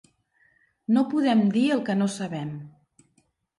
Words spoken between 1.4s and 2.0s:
dir el que